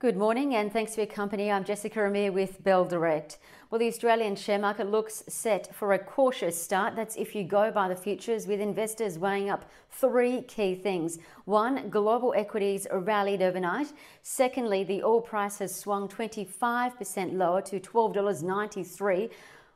Good 0.00 0.16
morning 0.16 0.54
and 0.54 0.72
thanks 0.72 0.94
for 0.94 1.02
your 1.02 1.08
company. 1.08 1.52
I'm 1.52 1.62
Jessica 1.62 2.06
Amir 2.06 2.32
with 2.32 2.64
Bell 2.64 2.86
Direct. 2.86 3.36
Well, 3.68 3.78
the 3.78 3.88
Australian 3.88 4.34
share 4.34 4.58
market 4.58 4.90
looks 4.90 5.22
set 5.28 5.74
for 5.74 5.92
a 5.92 5.98
cautious 5.98 6.58
start. 6.58 6.96
That's 6.96 7.16
if 7.16 7.34
you 7.34 7.44
go 7.44 7.70
by 7.70 7.86
the 7.86 7.94
futures, 7.94 8.46
with 8.46 8.60
investors 8.60 9.18
weighing 9.18 9.50
up 9.50 9.66
three 9.90 10.40
key 10.40 10.74
things. 10.74 11.18
One, 11.44 11.90
global 11.90 12.32
equities 12.34 12.86
rallied 12.90 13.42
overnight. 13.42 13.92
Secondly, 14.22 14.84
the 14.84 15.02
oil 15.02 15.20
price 15.20 15.58
has 15.58 15.74
swung 15.74 16.08
25% 16.08 17.34
lower 17.34 17.60
to 17.60 17.78
$12.93 17.78 19.30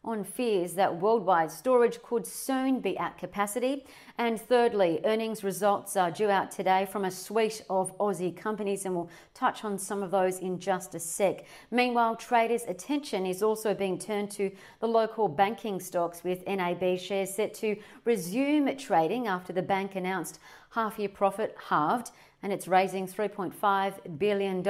on 0.05 0.25
fears 0.25 0.75
that 0.75 1.01
worldwide 1.01 1.51
storage 1.51 2.03
could 2.03 2.27
soon 2.27 2.81
be 2.81 2.97
at 2.99 3.19
capacity. 3.19 3.85
And 4.19 4.41
thirdly, 4.41 5.01
earnings 5.05 5.43
results 5.43 5.97
are 5.97 6.11
due 6.11 6.31
out 6.31 6.51
today 6.51 6.87
from 6.91 7.05
a 7.05 7.11
suite 7.11 7.65
of 7.69 7.97
Aussie 7.99 8.37
companies, 8.37 8.85
and 8.85 8.95
we'll 8.95 9.11
touch 9.33 9.65
on 9.65 9.79
some 9.79 10.03
of 10.03 10.11
those 10.11 10.39
in 10.39 10.59
just 10.59 10.95
a 10.95 11.01
sec. 11.01 11.45
Meanwhile, 11.71 12.17
traders' 12.17 12.65
attention 12.69 13.27
is 13.27 13.43
also 13.43 13.75
being 13.75 13.99
turned 13.99 14.31
to 14.33 14.51
the 14.81 14.89
local 14.89 15.29
banking 15.29 15.81
stocks, 15.81 16.23
with 16.23 16.47
NAB 16.47 16.99
shares 16.99 17.35
set 17.35 17.55
to 17.55 17.77
resume 18.05 18.77
trading 18.77 19.27
after 19.27 19.53
the 19.53 19.63
bank 19.63 19.97
announced 19.97 20.39
half 20.71 20.99
year 20.99 21.09
profit 21.09 21.57
halved 21.69 22.11
and 22.45 22.53
it's 22.53 22.69
raising 22.69 23.09
$3.5 23.09 24.19
billion. 24.19 24.63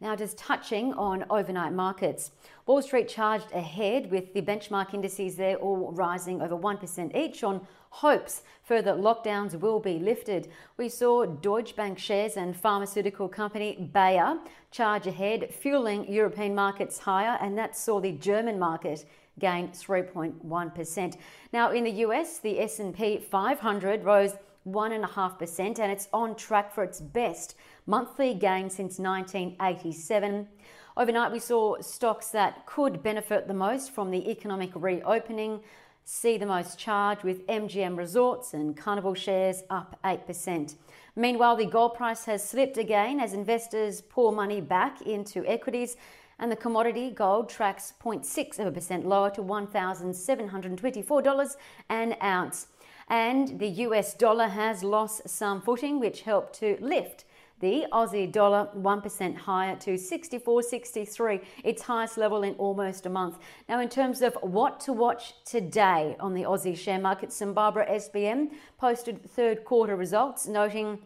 Now, 0.00 0.14
just 0.14 0.38
touching 0.38 0.94
on 0.94 1.24
overnight 1.28 1.72
markets. 1.72 2.30
Wall 2.66 2.80
Street 2.80 3.08
charged 3.08 3.50
ahead 3.52 4.12
with 4.12 4.32
the 4.32 4.40
benchmark 4.40 4.94
indices 4.94 5.34
there 5.34 5.56
all 5.56 5.90
rising 5.90 6.40
over 6.40 6.56
1% 6.56 7.16
each 7.16 7.42
on 7.42 7.66
hopes 7.90 8.42
further 8.62 8.92
lockdowns 8.92 9.58
will 9.58 9.80
be 9.80 9.98
lifted. 9.98 10.48
We 10.76 10.88
saw 10.88 11.26
Deutsche 11.26 11.74
Bank 11.74 11.98
shares 11.98 12.36
and 12.36 12.56
pharmaceutical 12.56 13.28
company 13.28 13.90
Bayer 13.92 14.38
charge 14.70 15.08
ahead, 15.08 15.52
fueling 15.52 16.10
European 16.10 16.54
markets 16.54 17.00
higher, 17.00 17.36
and 17.40 17.58
that 17.58 17.76
saw 17.76 18.00
the 18.00 18.12
German 18.12 18.56
market 18.56 19.04
gain 19.40 19.70
3.1%. 19.70 21.16
Now 21.52 21.72
in 21.72 21.82
the 21.82 21.90
US, 22.06 22.38
the 22.38 22.60
S&P 22.60 23.18
500 23.18 24.04
rose 24.04 24.34
1.5%, 24.66 25.78
and 25.78 25.92
it's 25.92 26.08
on 26.12 26.34
track 26.34 26.72
for 26.72 26.84
its 26.84 27.00
best 27.00 27.54
monthly 27.86 28.34
gain 28.34 28.70
since 28.70 28.98
1987. 28.98 30.48
Overnight, 30.96 31.32
we 31.32 31.38
saw 31.38 31.80
stocks 31.80 32.28
that 32.28 32.66
could 32.66 33.02
benefit 33.02 33.48
the 33.48 33.54
most 33.54 33.90
from 33.90 34.10
the 34.10 34.30
economic 34.30 34.70
reopening 34.74 35.60
see 36.10 36.36
the 36.36 36.46
most 36.46 36.76
charge 36.76 37.22
with 37.22 37.46
MGM 37.46 37.96
Resorts 37.96 38.52
and 38.52 38.76
Carnival 38.76 39.14
shares 39.14 39.62
up 39.70 39.96
8%. 40.04 40.74
Meanwhile, 41.14 41.56
the 41.56 41.66
gold 41.66 41.94
price 41.94 42.24
has 42.24 42.42
slipped 42.42 42.78
again 42.78 43.20
as 43.20 43.32
investors 43.32 44.00
pour 44.00 44.32
money 44.32 44.60
back 44.60 45.02
into 45.02 45.46
equities 45.46 45.96
and 46.40 46.50
the 46.50 46.56
commodity 46.56 47.10
gold 47.10 47.48
tracks 47.48 47.92
0.6 48.02 48.58
of 48.58 48.66
a 48.66 48.72
percent 48.72 49.06
lower 49.06 49.30
to 49.30 49.40
$1,724 49.40 51.56
an 51.90 52.16
ounce. 52.22 52.66
And 53.10 53.58
the 53.58 53.68
US 53.86 54.14
dollar 54.14 54.46
has 54.46 54.84
lost 54.84 55.28
some 55.28 55.60
footing, 55.60 55.98
which 55.98 56.22
helped 56.22 56.54
to 56.60 56.78
lift 56.80 57.24
the 57.58 57.84
Aussie 57.92 58.30
dollar 58.30 58.70
1% 58.74 59.36
higher 59.36 59.76
to 59.76 59.94
64.63, 59.94 61.44
its 61.62 61.82
highest 61.82 62.16
level 62.16 62.42
in 62.42 62.54
almost 62.54 63.04
a 63.04 63.10
month. 63.10 63.36
Now, 63.68 63.80
in 63.80 63.88
terms 63.88 64.22
of 64.22 64.38
what 64.40 64.80
to 64.80 64.92
watch 64.92 65.34
today 65.44 66.16
on 66.20 66.32
the 66.34 66.42
Aussie 66.44 66.78
share 66.78 66.98
market, 66.98 67.34
Barbara 67.52 67.86
SBM 67.90 68.52
posted 68.78 69.28
third 69.28 69.64
quarter 69.64 69.96
results, 69.96 70.46
noting 70.46 71.00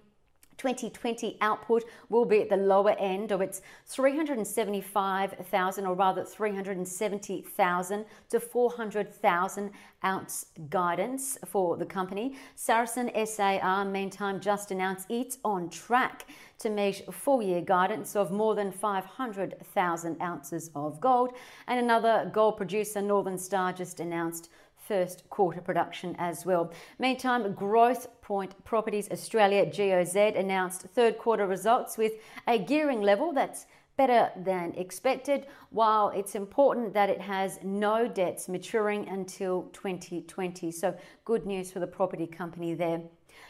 2020 0.58 1.38
output 1.40 1.84
will 2.08 2.24
be 2.24 2.42
at 2.42 2.48
the 2.48 2.56
lower 2.56 2.96
end 2.98 3.32
of 3.32 3.40
its 3.40 3.62
375,000 3.86 5.86
or 5.86 5.94
rather 5.94 6.24
370,000 6.24 8.04
to 8.30 8.40
400,000 8.40 9.70
ounce 10.04 10.46
guidance 10.68 11.38
for 11.46 11.76
the 11.76 11.86
company. 11.86 12.36
Saracen 12.54 13.10
SAR, 13.26 13.84
meantime, 13.84 14.40
just 14.40 14.70
announced 14.70 15.06
it's 15.10 15.38
on 15.44 15.68
track 15.70 16.26
to 16.58 16.70
meet 16.70 17.02
full 17.12 17.42
year 17.42 17.60
guidance 17.60 18.16
of 18.16 18.30
more 18.30 18.54
than 18.54 18.70
500,000 18.70 20.22
ounces 20.22 20.70
of 20.74 21.00
gold. 21.00 21.32
And 21.66 21.80
another 21.80 22.30
gold 22.32 22.56
producer, 22.56 23.02
Northern 23.02 23.38
Star, 23.38 23.72
just 23.72 24.00
announced 24.00 24.50
first 24.86 25.28
quarter 25.30 25.60
production 25.60 26.14
as 26.18 26.44
well. 26.44 26.72
Meantime, 26.98 27.52
Growth 27.52 28.08
Point 28.20 28.62
Properties 28.64 29.10
Australia 29.10 29.64
GOZ 29.66 30.16
announced 30.36 30.82
third 30.82 31.18
quarter 31.18 31.46
results 31.46 31.96
with 31.96 32.12
a 32.46 32.58
gearing 32.58 33.02
level 33.02 33.32
that's 33.32 33.66
better 33.96 34.30
than 34.36 34.72
expected, 34.74 35.46
while 35.70 36.08
it's 36.08 36.34
important 36.34 36.92
that 36.94 37.08
it 37.08 37.20
has 37.20 37.60
no 37.62 38.08
debts 38.08 38.48
maturing 38.48 39.08
until 39.08 39.70
2020. 39.72 40.70
So, 40.72 40.96
good 41.24 41.46
news 41.46 41.70
for 41.70 41.78
the 41.78 41.86
property 41.86 42.26
company 42.26 42.74
there. 42.74 43.02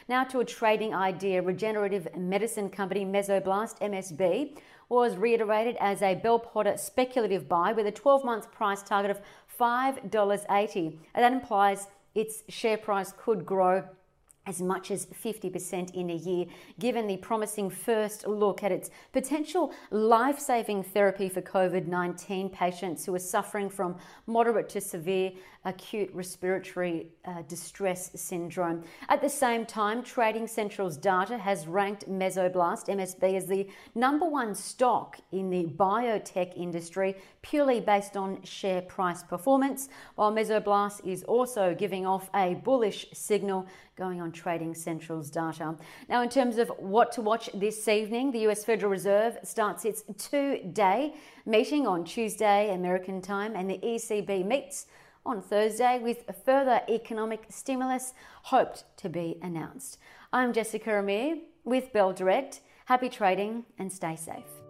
Now 0.07 0.23
to 0.25 0.39
a 0.39 0.45
trading 0.45 0.93
idea. 0.93 1.41
Regenerative 1.41 2.07
medicine 2.15 2.69
company 2.69 3.05
Mesoblast 3.05 3.79
MSB 3.79 4.57
was 4.89 5.17
reiterated 5.17 5.75
as 5.79 6.01
a 6.01 6.15
Bell 6.15 6.37
Potter 6.37 6.77
speculative 6.77 7.49
buy 7.49 7.73
with 7.73 7.87
a 7.87 7.91
12 7.91 8.23
month 8.23 8.51
price 8.51 8.83
target 8.83 9.11
of 9.11 9.21
$5.80. 9.59 10.97
And 11.13 11.23
that 11.23 11.33
implies 11.33 11.87
its 12.13 12.43
share 12.49 12.77
price 12.77 13.13
could 13.17 13.45
grow 13.45 13.83
as 14.47 14.61
much 14.61 14.91
as 14.91 15.05
50% 15.07 15.93
in 15.93 16.09
a 16.09 16.15
year, 16.15 16.45
given 16.79 17.07
the 17.07 17.17
promising 17.17 17.69
first 17.69 18.27
look 18.27 18.63
at 18.63 18.71
its 18.71 18.89
potential 19.11 19.73
life 19.91 20.39
saving 20.39 20.83
therapy 20.83 21.29
for 21.29 21.41
COVID 21.41 21.87
19 21.87 22.49
patients 22.49 23.05
who 23.05 23.15
are 23.15 23.19
suffering 23.19 23.69
from 23.69 23.95
moderate 24.27 24.69
to 24.69 24.81
severe 24.81 25.31
acute 25.65 26.09
respiratory 26.13 27.07
uh, 27.25 27.41
distress 27.47 28.11
syndrome. 28.15 28.83
At 29.09 29.21
the 29.21 29.29
same 29.29 29.65
time, 29.65 30.03
Trading 30.03 30.47
Central's 30.47 30.95
data 30.95 31.37
has 31.37 31.67
ranked 31.67 32.07
Mesoblast 32.07 32.87
MSB 32.87 33.35
as 33.35 33.47
the 33.47 33.67
number 33.95 34.27
one 34.27 34.53
stock 34.53 35.17
in 35.31 35.49
the 35.49 35.65
biotech 35.65 36.55
industry 36.55 37.15
purely 37.41 37.79
based 37.79 38.15
on 38.15 38.41
share 38.43 38.81
price 38.83 39.23
performance, 39.23 39.89
while 40.15 40.31
Mesoblast 40.31 41.05
is 41.05 41.23
also 41.23 41.73
giving 41.73 42.05
off 42.05 42.29
a 42.35 42.55
bullish 42.55 43.07
signal 43.13 43.67
going 43.95 44.21
on 44.21 44.31
Trading 44.35 44.75
Central's 44.75 45.31
data. 45.31 45.75
Now, 46.09 46.21
in 46.21 46.29
terms 46.29 46.57
of 46.57 46.71
what 46.77 47.11
to 47.13 47.21
watch 47.21 47.49
this 47.53 47.87
evening, 47.87 48.31
the 48.31 48.47
US 48.49 48.63
Federal 48.63 48.91
Reserve 48.91 49.37
starts 49.43 49.85
its 49.85 50.03
two 50.17 50.59
day 50.73 51.15
meeting 51.45 51.87
on 51.87 52.03
Tuesday, 52.03 52.73
American 52.73 53.21
time, 53.21 53.55
and 53.55 53.69
the 53.69 53.79
ECB 53.79 54.45
meets 54.45 54.87
on 55.25 55.41
Thursday 55.41 55.99
with 55.99 56.25
further 56.45 56.81
economic 56.89 57.45
stimulus 57.49 58.13
hoped 58.43 58.83
to 58.97 59.09
be 59.09 59.37
announced. 59.41 59.97
I'm 60.31 60.53
Jessica 60.53 60.99
Amir 60.99 61.37
with 61.63 61.91
Bell 61.93 62.13
Direct. 62.13 62.61
Happy 62.85 63.09
trading 63.09 63.65
and 63.79 63.91
stay 63.91 64.15
safe. 64.15 64.64